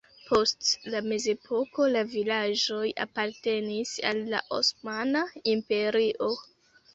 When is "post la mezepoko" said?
0.27-1.85